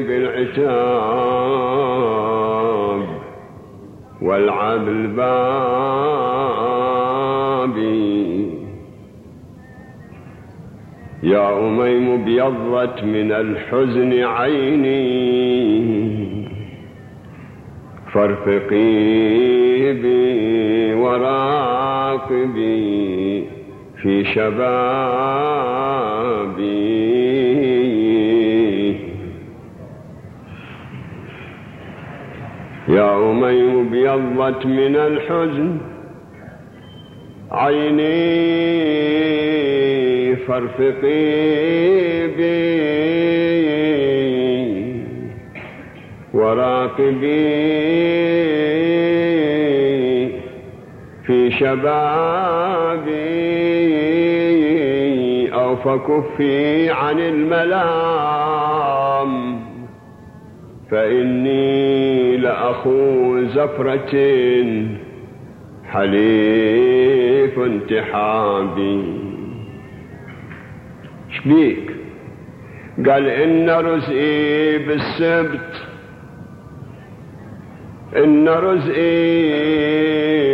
[0.00, 1.14] بالعتاب.
[4.24, 4.88] والعب
[7.54, 8.50] البابي
[11.22, 15.24] يا أميم بيضت من الحزن عيني
[18.12, 22.64] فارفقي بي وراقبي
[24.02, 25.34] في شبابي.
[32.94, 35.78] يا أميم بيضت من الحزن
[37.50, 38.04] عيني
[40.36, 42.84] فارفقي بي.
[46.34, 47.44] وراقبي
[51.26, 51.94] في شبابي.
[55.54, 58.54] أو فكفي عن الملام.
[60.90, 64.14] فإني لأخو زفرة
[65.84, 69.02] حليف انتحابي.
[71.30, 71.90] شبيك
[73.06, 75.82] قال إن رزقي بالسبت.
[78.16, 79.44] إن رزقي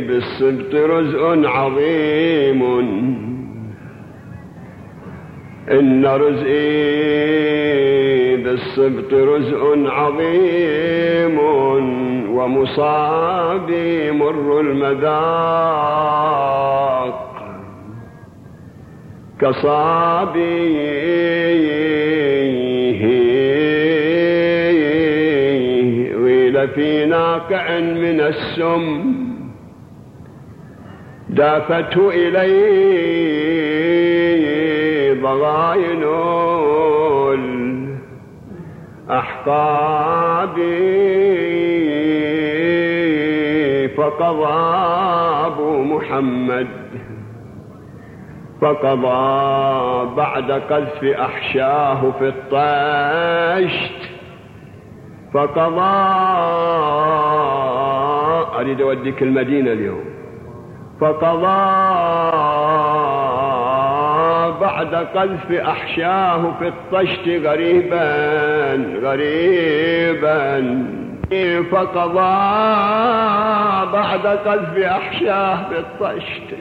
[0.00, 2.62] بالسبت رزق عظيم.
[5.70, 7.87] إن رزقي
[8.48, 11.38] بالسبت رزق عظيم
[12.36, 15.18] ومصابي مر المذاق
[19.40, 20.28] كصابيه
[26.16, 29.04] ويل في ناقع من السم.
[31.28, 33.18] دافته إليه
[35.22, 36.04] ضغاين
[39.08, 40.56] الأحقاب
[43.96, 44.54] فقضى
[45.46, 46.68] أبو محمد
[48.60, 53.98] فقضى بعد قذف أحشاه في الطشت
[55.34, 55.98] فقضى.
[58.60, 60.04] أريد أوديك المدينة اليوم.
[61.00, 61.88] فقضى
[64.60, 68.47] بعد قذف أحشاه في الطشت غريبا.
[69.02, 70.84] غريبا
[71.72, 72.38] فقضى
[73.92, 76.54] بعد قذف أحشاه في الطشت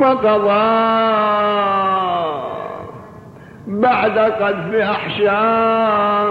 [0.00, 0.84] فقضى
[3.66, 6.24] بعد قذف أحشاه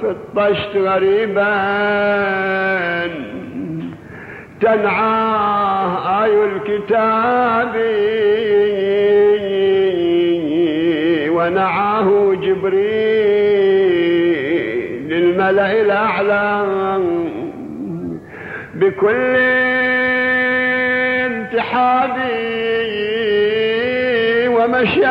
[0.00, 1.52] في الطشت غريبا.
[4.60, 7.74] تنعاه آي الكتاب
[11.42, 12.82] ونعاه جبريل
[15.08, 16.64] للملأ الأعلى
[18.74, 19.36] بكل
[21.26, 22.32] انتحابي
[24.48, 25.08] ومشى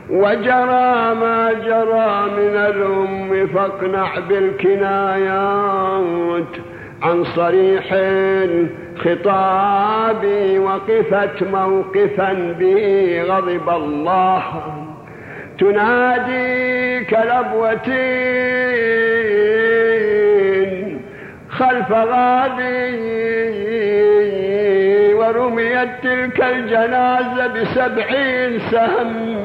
[0.10, 5.63] وجرى ما جرى من الأم فاقنع بالكنايات
[7.01, 7.86] عن صريح
[9.04, 10.25] الخطاب
[10.57, 14.85] وقفت موقفا به غضب الله.
[15.60, 17.06] تنادي
[20.06, 21.02] كلبوتين
[21.50, 22.96] خلف غادي
[25.13, 29.36] ورميت تلك الجنازة بسبعين سهم.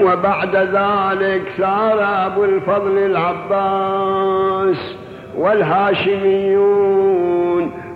[0.00, 4.96] وبعد ذلك سار أبو الفضل العباس
[5.36, 7.39] والهاشميون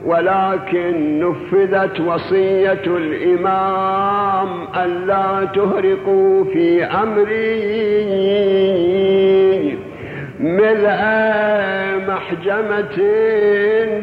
[0.05, 7.95] ولكن نفذت وصية الإمام ألا تهرقوا في أمري.
[10.41, 11.01] ملء
[12.09, 12.97] محجمة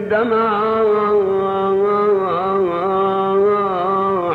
[0.10, 0.88] دماء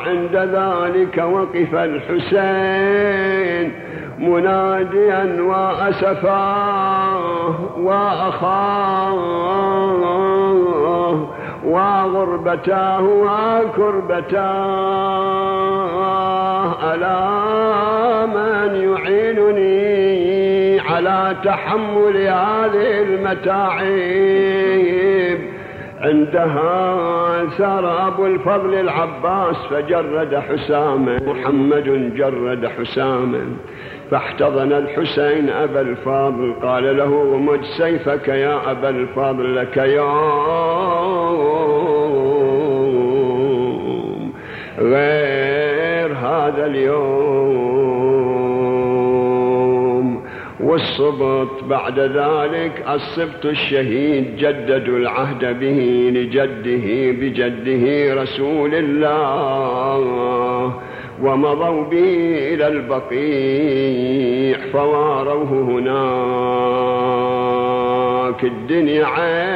[0.06, 3.72] عند ذلك وقف الحسين
[4.18, 7.20] مناديا وأسفاه
[7.78, 9.16] وأخاه.
[11.66, 14.46] وغربتاه وكربتاه.
[16.94, 17.46] ألا
[18.26, 23.86] من يعينني على تحمل هذه المتاعب؟
[26.00, 26.96] عندها
[27.58, 31.20] سار أبو الفضل العباس فجرد حسامه.
[31.26, 33.46] محمد جرد حسامه.
[34.10, 36.54] فاحتضن الحسين أبا الفاضل.
[36.62, 41.05] قال له غمد سيفك يا أبا الفاضل لك يوم
[44.94, 47.86] غير هذا اليوم.
[50.60, 60.72] والصبط بعد ذلك الصبط الشهيد جددوا العهد به لجده بجده رسول الله.
[61.22, 65.86] ومضوا به إلى البقيع فواروه هناك
[68.44, 69.46] الدنيا عيب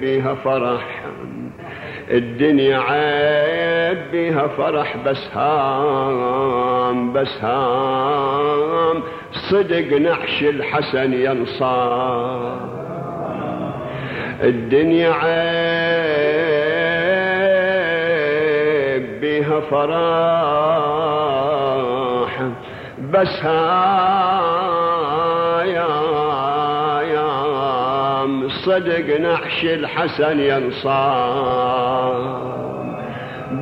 [0.00, 1.04] بها فرح
[2.10, 9.02] الدنيا عيب بها فرح بس هام بس هام.
[9.50, 12.68] صدق نعش الحسن ينصار
[14.42, 15.10] الدنيا
[18.28, 20.48] عيب بها فرح
[23.12, 23.44] بس
[28.48, 31.78] صدق نعش الحسن ينصار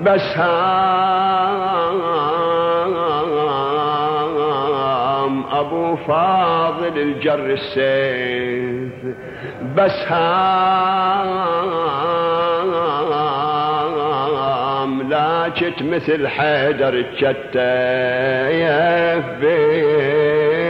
[0.03, 1.07] بس هام
[5.53, 8.93] أبو فاضل الجر السيف.
[9.77, 11.37] بس هام
[15.11, 17.57] لا جت مثل حيدر تشتيف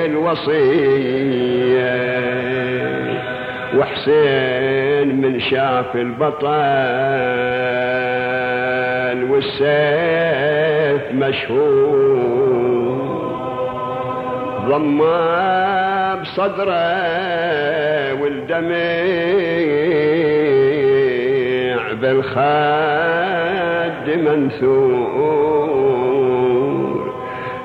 [0.06, 0.66] بالوصية.
[3.76, 6.46] وحسين من شاف البطل
[9.30, 11.96] والسيف مشهور.
[14.68, 16.86] ضمه بصدره
[18.20, 18.76] والدمع
[22.00, 23.46] بالخد
[24.26, 25.46] منثور.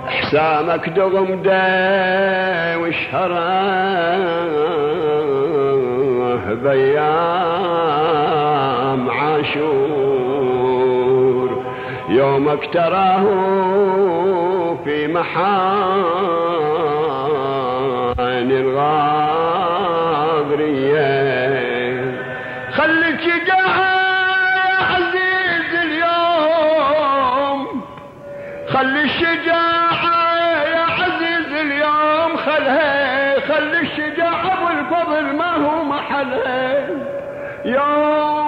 [0.08, 3.52] حسامك دغم دا وشهرة
[6.56, 7.92] بيام
[9.10, 10.42] عاشور.
[12.10, 13.26] يومك تراه
[14.84, 16.02] في محان
[20.72, 21.12] الغاضرية
[22.72, 23.92] خليك شجاعة
[24.56, 27.62] يا عزيز اليوم.
[28.70, 32.38] خلي الشجاعة يا عزيز اليوم.
[32.46, 35.51] خلها خلي الشجاعة والفضل ما
[36.24, 36.42] بله.
[36.46, 37.12] عليك
[37.66, 38.41] يا